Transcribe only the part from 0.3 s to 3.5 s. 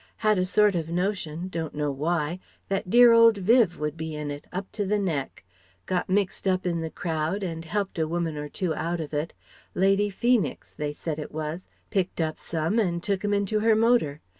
a sort of notion, don't know why, that dear old